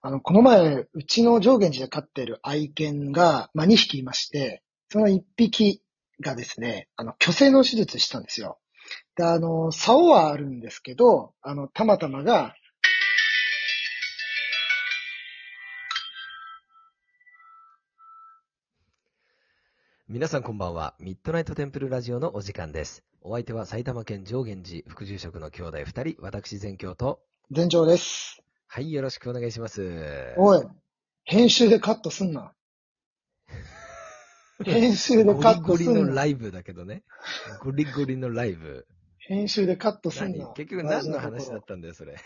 [0.00, 5.82] あの、この前、うちの上限寺で飼ってる愛犬が、まあ、2匹いまして、その1匹
[6.20, 8.58] がですね、あの、虚勢の手術したんですよ。
[9.16, 12.54] で、あの、竿はあるんですけど、あの、たまたまが、
[20.08, 20.94] 皆さんこんばんは。
[21.00, 23.02] ミッドナイトテンプルラジオのお時間です。
[23.20, 27.20] お相手は埼玉県上源寺副住職の兄弟二人、私全教と、
[27.50, 28.42] 前兆です。
[28.70, 30.34] はい、よろしくお願いします。
[30.36, 30.62] おい、
[31.24, 32.52] 編集でカットすんな。
[34.64, 36.00] 編集でカットゴリゴリすんな。
[36.02, 37.02] のライブだけどね。
[37.62, 38.86] ゴリゴリのライブ。
[39.16, 40.38] 編集でカットすん何？
[40.38, 40.52] な。
[40.52, 42.14] 結局何の話だったんだよ、それ。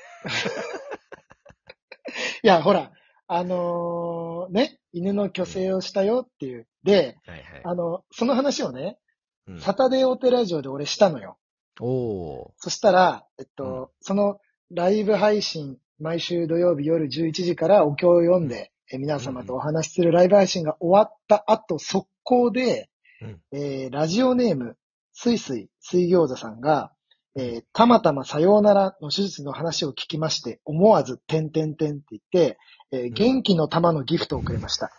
[2.42, 2.90] いや、ほら、
[3.28, 6.66] あのーね、犬の虚勢をしたよっていう。
[6.82, 7.60] で、はいはい。
[7.64, 8.98] あの、その話をね、
[9.46, 11.38] うんサタデーオペラジオで俺したのよ。
[11.80, 12.52] おー。
[12.58, 14.40] そしたら、えっと、うんその
[14.70, 22.90] ライブ配信、毎週土曜日夜11時からお経を読んで、え皆様とお話しするライブ配信が終わった後、速攻で、
[23.20, 24.76] うんえーラジオネーム、
[25.12, 26.90] すいすい水餃子さんが、
[27.36, 32.58] えーたまたまさようならの手術の話を聞きまして、思わず、てんてんてんって言って、
[32.90, 34.90] えー元気の玉のギフトをくれました。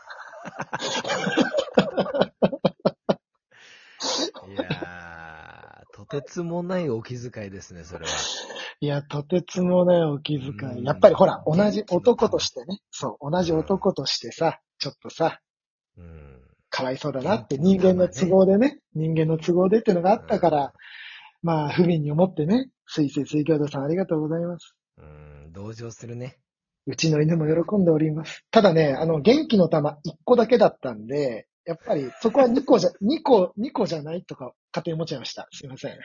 [4.48, 8.12] いやー、とてつもないお気遣いですね、それは。
[8.84, 10.84] いや、とてつもないお気遣うんい。
[10.84, 15.40] やっぱりほら、同じ男としてね、そう、同じ男としてさ、ちょっとさ、
[15.98, 16.42] うん。
[16.70, 20.74] かわいそうだなって人間の都合でね、人間の都合でっていうのがあったから、
[21.42, 24.76] まあ、不憫に思ってね、水星水郷土さんありがとうございます。
[24.98, 25.06] うん、
[25.46, 26.40] うん、同情するね。
[26.86, 28.44] うちの犬も喜んでおります。
[28.52, 35.48] ただね、あの、元気の玉1個だけだったんで、やっぱりそこは2個じゃ、2個、2個じゃないとか勝手に思っちゃいました。
[35.54, 35.98] すいません。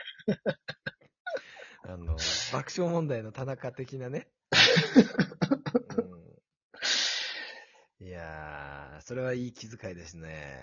[1.85, 2.17] あの、
[2.53, 4.29] 爆笑問題の田中的なね。
[8.01, 10.61] うん、いやー、それはいい気遣いですね。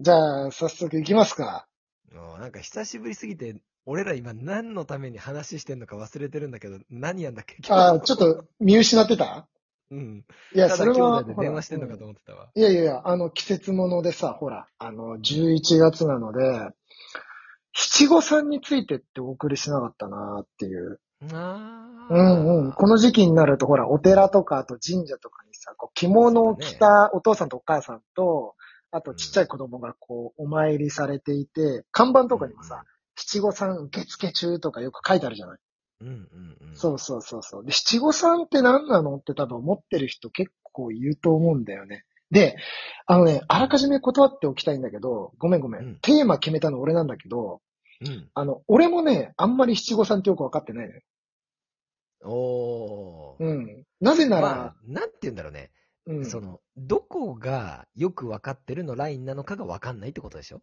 [0.00, 1.66] じゃあ、早速行きますか。
[2.12, 7.56] もうなんか久しぶりすぎて、俺ら今何のために話してんのか忘れてるんだけど、何やんだっけ？
[7.72, 9.46] ああ、ちょっと見失ってた？
[9.90, 10.24] うん。
[10.54, 11.18] いや、それは。
[11.18, 12.50] 弟で電話してんのかと思ってたわ。
[12.54, 16.70] いやいやいや、あの、季節物でさ、ほら、あの、11月なので、
[17.72, 21.00] 七五三についてってお送りしなかったなっていう。
[21.20, 22.72] うんうん。
[22.72, 28.54] この時期になると、ほら、お寺とか、あと神社とかにさ、こう着物を着たお父さんとお母さんと、
[28.90, 32.84] あとちっちゃい子供がこう、お参りされていて、看板とかにもさ、
[33.16, 35.58] 七五三受付中とかよく書いてあるじゃない
[36.00, 36.76] うんうんうん。
[36.76, 37.64] そうそうそうそう。
[37.64, 42.04] で、七五三って何なのって多分思ってる人結構いると思うんだよね。
[42.30, 42.56] で、
[43.06, 45.82] あのね、あらかじめ断っておきたいんだけど、ごめんごめん。
[45.82, 47.60] うんテーマ決めたの俺なんだけど、
[48.00, 48.30] うん。
[48.34, 51.00] あの、俺もね、あんまり七五三ってよくわかってないのよ。
[52.24, 53.44] おー。
[53.44, 53.84] うん。
[54.00, 55.70] なぜなら、まあ、なんて言うんだろうね。
[56.06, 56.24] うん。
[56.26, 60.60] その、どこがよくわかってるのラインなのかがわかんないってことでしょ？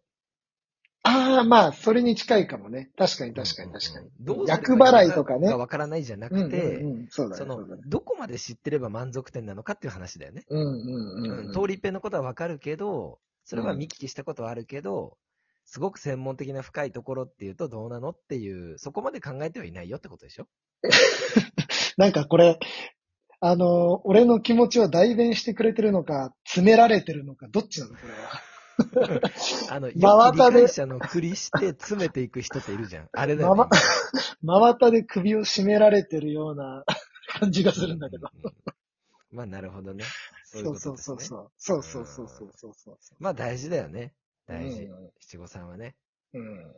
[1.06, 2.90] ああ、まあ、それに近いかもね。
[2.96, 4.08] 確かに確かに確かに。
[4.20, 5.56] どうすれば厄払いとかねが。
[5.56, 10.44] わからないじゃなくて、うん、そのどこまで知ってれば満足点なのかっていう話だよね。
[10.48, 11.52] うんうんうん、うん。
[11.52, 15.16] 通り一遍のことはわかるけど、それは見聞きしたことはあるけど、
[15.64, 20.46] すごく専門的な深いところっていうとどうなのっていう、そこまで考えてはいないよってことでしょ？
[21.96, 22.58] なんかこれ、
[23.40, 27.94] あの、俺の気持ちを代弁してくれてるのか、詰められてるのか、どっちなの？
[27.94, 28.40] これは。
[29.70, 33.08] あの、真よく理解者のふりして詰めていく人っているじゃん。
[33.12, 33.68] あれだよ、ねま。
[34.42, 36.84] 真綿で首を絞められてるような
[37.40, 38.28] 感じがするんだけど。
[39.30, 40.04] まあ、なるほどね。
[40.44, 40.98] そうそう。
[40.98, 41.50] そうそうそう。
[41.58, 42.98] そうそうそうそうそう。
[43.18, 44.12] まあ、大事だよね。
[44.46, 45.10] 大事うん。
[45.20, 45.96] 七五三はね。
[46.32, 46.74] うん。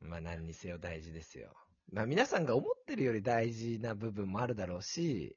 [0.00, 1.52] まあ、何にせよ大事ですよ。
[1.92, 5.36] まあ、皆さんが思ってるより大事な部分もあるだろうし、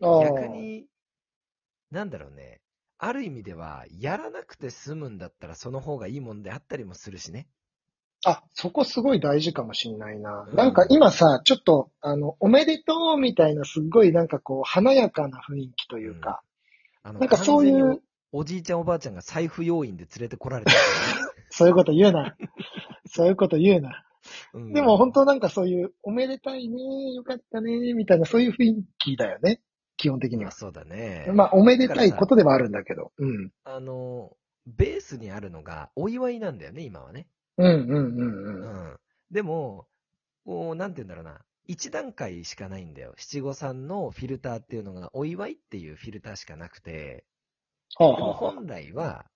[0.00, 0.48] 逆。
[0.48, 0.86] に、
[1.90, 2.60] なんだろうね。
[2.98, 7.46] ある意味では、やらなくて済むんだったらその方がいいもんであったりもするしね。
[8.24, 10.46] あ、そこすごい大事かもしんないな。
[10.48, 16.42] うんなんか今さ、ちょっと、あの、おめでとうみたいなすっごいなんかこう、華やかな雰囲気というか、
[17.02, 20.76] あのなんかそういう、おじいちゃんおばあちゃんが財布要員で連れてこられてる、
[21.50, 22.36] そういうこと言うな。
[23.06, 24.02] そういうこと言うな。
[24.54, 29.60] うんでも本当なんかそういう、おめでたいね、よかったね、みたいなそういう雰囲気だよね。
[29.96, 30.42] 基本的には。
[30.44, 31.26] まあそうだね。
[31.32, 33.12] まあ、おめでたいことではあるんだけど。
[33.18, 33.50] うん。
[33.64, 37.28] あの、ベースにあるのがお祝いなんだよね、今はね。
[37.56, 38.92] うんうんうんううん。
[38.94, 38.96] ん。
[39.30, 39.86] でも、
[40.44, 41.40] こう、なんて言うんだろうな。
[41.68, 43.14] 一段階しかないんだよ。
[43.16, 47.24] 七五三のフィルターっていうのが、お祝いっていうフィルターしかなくて、
[47.96, 49.26] はあはあは本来は、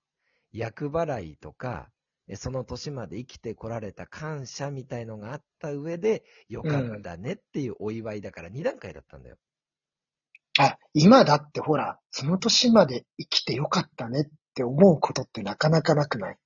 [0.52, 1.90] 厄払いとか、
[2.28, 9.36] えその年まで生きてこられた感謝みたいのがあった上で、よかったねっていうお祝いだから2段階だったんだよ。
[10.60, 16.36] あ、今だってほら、その年まで生きてよかったねって思うことってなかなかなくない？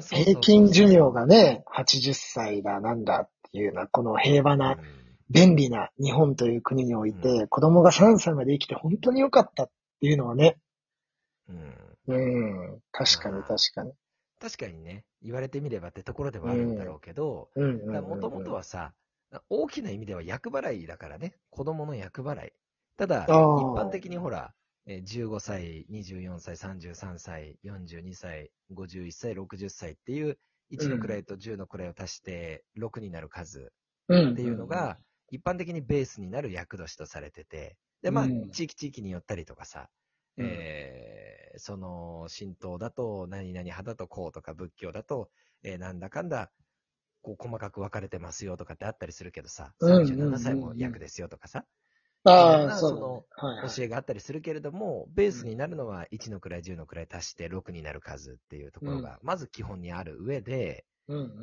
[0.00, 4.78] 平均寿命がね、80歳だなんだっていうような、この平和な、
[5.28, 10.56] 便利な日本という国において、う子供が3歳まで生きて本当によかったっていうのはね、
[11.48, 11.74] うん。
[12.08, 13.92] うんうん、確かに確かに。
[14.40, 17.48] 確かにね、言われてみればってところではあるんだろうけど。
[17.56, 18.92] もともとはさ、
[19.48, 22.52] 大きな意味では厄払いだからね、子供の厄払い。
[22.96, 24.54] ただ、一般的にほら、
[24.86, 30.38] えー15歳、24歳、33歳、42歳、51歳、60歳っていう、
[30.68, 33.72] 1の位と10の位を足して6になる数
[34.08, 34.30] うん。
[34.30, 35.00] っていうのが、
[35.30, 39.90] 一般的にベースになる厄年とされてて、で、まあうん、地域地域によったりとかさ、
[40.38, 40.66] うん。
[40.72, 45.30] えーその、神道だと、何々派だとこうとか、仏教だと、
[45.62, 46.52] えーなんだかんだ、
[47.22, 49.90] こう、細かく分かれてますよとかってあったりするけどさ、うん。
[49.90, 49.98] うん。
[50.00, 50.06] うん。
[50.06, 50.12] うん。
[50.12, 51.66] 37歳も役ですよとかさ、
[52.30, 53.24] ああ、まあそ
[53.62, 60.84] う教えがあったりするけれども、ベースになるのは1の位、10の位足して6になる数っていうところが、まず基本にある上で、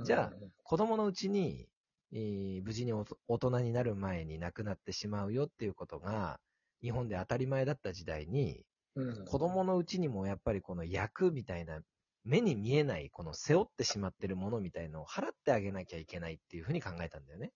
[0.04, 1.70] じゃあ子供のうちに、
[2.14, 3.06] えー無事に大
[3.40, 6.40] 人になる前に亡くなってしまうよっていうことが、
[6.82, 8.66] 日本で当たり前だった時代に、
[8.96, 11.82] うん子供のうちにもやっぱりこの役みたいな、
[12.26, 17.52] 目に見えない、この背負ってしまってるものみたいのを払ってあげなきゃいけないっていうふうに考えたんだよね。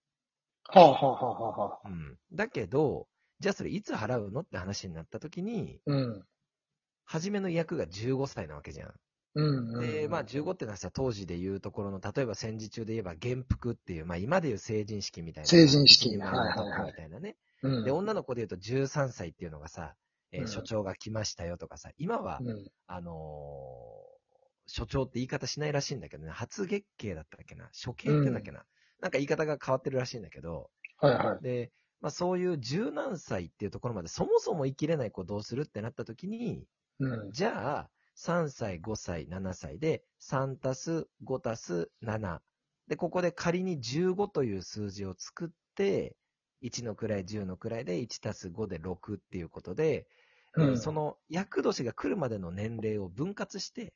[0.70, 1.82] はあはあはあはあはあ。
[1.86, 2.18] うん。
[2.32, 3.08] だけど、
[3.40, 6.24] じゃあそれいつ払うのって話になった時に、うん。
[7.06, 8.94] 初めの役が15歳なわけじゃん。
[9.36, 9.80] うんうん。
[9.82, 15.48] で、まあ15ってのはさ、当時で言うところの、例えば戦時中で言えば元服っていう、まあ今で言う成人式みたいな。
[15.48, 17.38] 成人式みたいなね。
[17.64, 19.96] うん、で、女の子で言うと13歳っていうのがさ、
[20.32, 22.68] えーうん所長が来ましたよとかさ、今は、うん。
[22.88, 24.18] あのー
[24.70, 28.66] 所長って言い方しないらしいんだけどね、初月経だったっけな、初経ってだっけな、
[29.00, 31.44] なんか言い方が変わってるらしいんだけど、はいはい。
[31.44, 36.68] で、まあそういう十何歳っていうところまでそもそも生きれない子どうするってなった時に、
[37.00, 37.32] うん。
[37.32, 42.42] じゃあ、3歳、5歳、7歳で、3たす5たす7。
[42.88, 46.16] で、ここで仮に15という数字を作って、
[46.62, 50.08] 1の位、10の位で1たす5で6っていうことで、
[50.58, 53.94] えーうんその厄年が来るまでの年齢を分割して、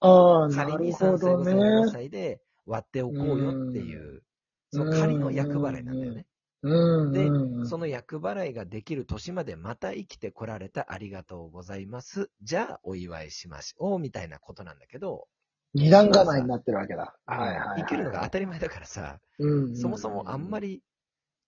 [0.00, 1.84] あ仮にるほ3歳、ど5歳、7ね。
[1.84, 4.24] 歳で割っておこうよっていう、
[4.70, 6.26] その仮の厄払いなんだよね。
[6.62, 7.12] うん。
[7.12, 12.30] でうんその厄払いができる年までまた生きてこられたありがとうございます。
[12.42, 15.28] じゃあお祝いしましょう、みたいなことなんだけど、
[15.74, 17.16] 二段構えになってるわけだ。
[17.26, 17.80] はいはいはい。
[17.82, 19.76] 生きるのが当たり前だからさ、うん。
[19.76, 20.68] そもそもあんまり。
[20.68, 20.82] り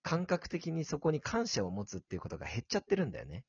[0.03, 3.45] 感覚的にそこに感謝を持つっていうことが減っちゃってるんだよね。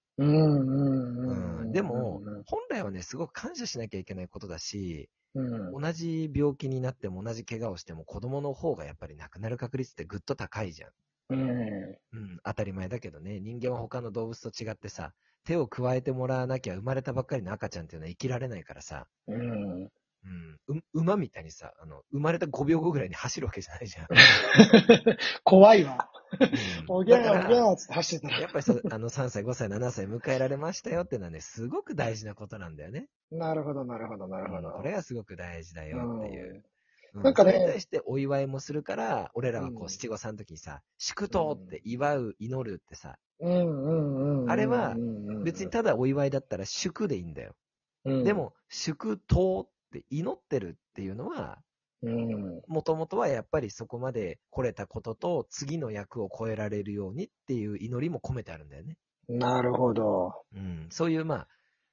[1.72, 5.42] でも、本来はね、すごく感謝しなきゃいけないことだし、う
[5.78, 10.92] ん、同じ病気になっても同じ怪我をしても子供の方がやっぱり亡くなる確率ってぐっと高いじゃん。
[11.30, 11.40] うん。
[11.40, 15.14] うん、当たり前だけどね、人間は他の動物と違ってさ、
[15.46, 19.90] 手を加えてもらわなきゃ生まれたばっかりの赤ちゃんっていうのは生きられないからさ、うん。
[20.68, 24.08] うん、う馬みたいにさ、あの、生まれた5秒後ぐらいに走るわけじゃないじゃん。
[25.44, 26.10] 怖いわ。
[26.40, 26.50] うん
[26.88, 28.42] おぎゃーおぎゃーつって走ってたら。
[28.42, 33.08] やっぱりさ、あの3歳、5歳、7歳迎えられましたよっていうのはね、すごく大事なことなんだよね。
[33.32, 34.72] なるほど、なるほど、なるほうんど。
[34.72, 36.64] これがすごく大事だよっていう。
[37.14, 44.52] うなんかねそれに対してお祝いもするから、俺らはこう七五三の時にさ、祝祷って祝う、祈るってさ、うんうんうんうん。
[44.52, 47.56] あれはうん別にただお祝いだったら祝でいいんだよ。
[48.06, 51.60] うんで、も、祝祷って祈ってるっていうのは、
[52.02, 52.62] うん。
[52.68, 58.98] もともとはやっぱりそこまで来れたことと、次の役を超えられるようにっていう祈りも込めてあるんだよね。
[59.28, 60.34] なるほど。
[60.56, 61.48] うん、そういう、まあ、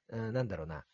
[0.09, 0.85] うんなんだろうな、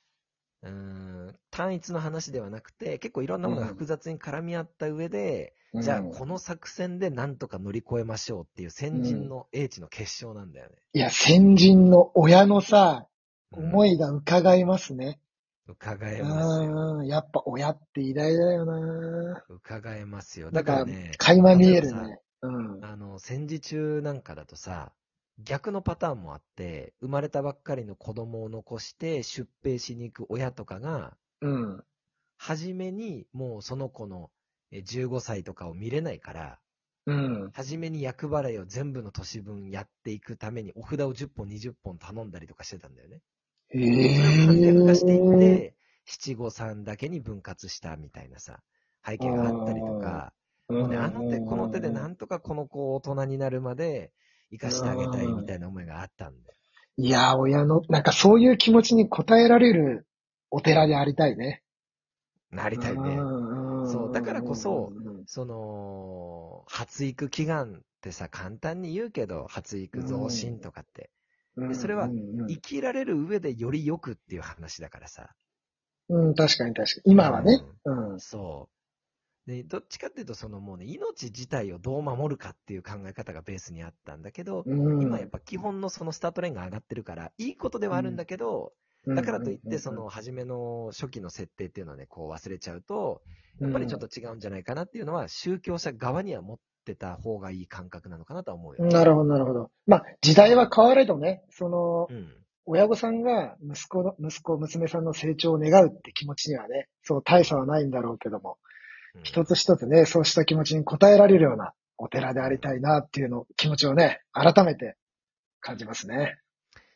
[0.64, 10.76] うん、単一の話ではなくて、結構いろんなものが複雑に絡み合った上で、じゃあこの作戦でなんとか乗り越えましょうっていう先人の英知の結晶なんだよね。
[10.94, 13.14] いや、先人の親のさ、うん
[13.56, 15.20] 思いが伺いますね。
[15.68, 16.98] 伺えますよ。
[16.98, 17.08] うん。
[17.08, 20.52] やっぱ親って偉大だよな伺えますよ。
[20.52, 22.20] だからね、、垣間見えるね。
[22.42, 22.84] うん。
[22.84, 24.92] あの、戦時中なんかだとさ、
[25.40, 31.84] 逆のパターンもあって、生まれたばっかりの子供を残して出兵しに行く親とかが、うん。
[32.38, 34.30] 初めにもうその子の
[34.74, 36.60] え15歳とかを見れないから、
[37.06, 37.52] うん。
[37.54, 43.22] 初めに厄払いを全部の年分やっていくためにお札を10本20本頼んだりとかしてたんだよね。
[43.70, 45.76] えそれを簡略化していって、
[46.06, 48.62] 七五三だけに分割したみたいなさ、
[49.06, 50.34] 背景があったりとか、
[50.70, 54.12] もうね、あの手この手でなんとかこの子を大人になるまで
[54.54, 56.54] 生かしてあげたいみたいな思いがあったんで。
[56.98, 60.06] いや、親の、なんかそういう気持ちに応えられる
[60.52, 61.64] お寺でありたいね。
[62.52, 63.18] なりたいね。
[63.86, 64.94] そそうだからこそ、
[65.26, 71.10] その、発育祈願ってさ、簡単に言うけど、発育増進とかって。
[71.56, 75.30] うんそれはうん生きられる上でより良くっていう話だからさ。
[76.10, 77.12] うん、うん確かに確かに。
[77.12, 77.62] 今はね。
[77.86, 78.20] うん。
[78.20, 78.73] そう。
[79.46, 88.72] で、どっちかっていうと、そのもうね、命自体をどう守るかっていう考え方がベースにあったんだけど、うん今やっぱ基本のそのスタートラインが上がってるから、いいことではあるんだけど、
[89.06, 93.22] だからといって、その、初めの初期の設定っていうのはね、こう忘れちゃうと、
[93.60, 98.86] やっぱりちょっと違うんじゃないかなっていうのは、宗教者側には持ってた方がいい感覚なのかなとは思うよ。
[98.86, 99.72] なるほど、なるほど。
[99.88, 102.34] まあ、時代は変われどね、その、うん。
[102.66, 108.73] 親御さんが息子の、息子、娘さんの成長を願うって気持ちにはね、そう大差はないんだろうけども、うん
[109.22, 114.98] 一つ一つね、そうした気持ちに応えられるようなお寺でありたいなっていうの、気持ちをね、改めて
[115.62, 116.40] 感じますね。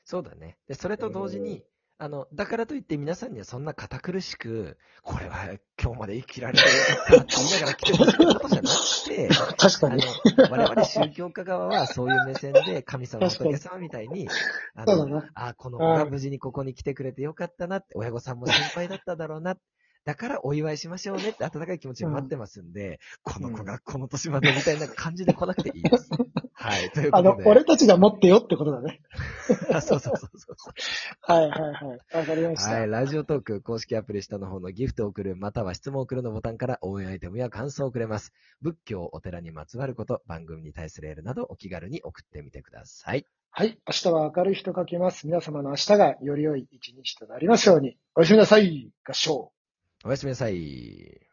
[0.04, 0.58] そうだね。
[0.68, 1.64] で、それと同時に、
[2.00, 10.04] あの、だからといって皆さんにはそんな堅苦しく、これは今日まで生きられてよかったって言いながら来てほしいってことじゃなくて、あ 確かに。
[10.04, 14.30] の、我々宗教家側はそういう目線で 神様、仏様みたいに、
[14.76, 15.32] あの、そうだな。
[15.34, 19.58] あ、この子が無事にここに来てくれてよかったなって、親御さんも心配だっただろうな。
[20.08, 26.10] だからお祝いしましょうねって 温かい気持ちで待ってますんで、この子がこの年までみたいな感じで来なくていいです。
[26.54, 26.90] はい。
[26.92, 27.50] というこあの、とで。
[27.50, 29.02] 俺たちが持ってよってことだね。
[29.70, 30.56] あそうそうそうそう。
[31.22, 32.18] はいはいはい。
[32.18, 32.72] わかりました。
[32.72, 32.90] はい。
[32.90, 38.32] ラジオトーク公式アプリ下の方のギフトを送る、または質問を送るのボタンから応援アイテムや感想をくれます。
[38.62, 43.26] 仏教、お寺にまつわること、番組に対するエールなどお気軽に送ってみてください。
[43.52, 43.78] はい。
[43.86, 45.28] 明日は明るい日と書きます。
[45.28, 47.98] 皆様の明日がより良い一日となりますように。
[48.16, 48.90] おやすみなさい。
[49.04, 49.52] 合唱。
[50.08, 51.27] おやすみなさい。